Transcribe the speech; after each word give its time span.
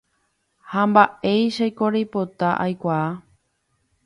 Ha 0.71 0.85
mba'éichaiko 0.93 1.91
reipota 1.97 2.51
aikuaa 2.67 3.07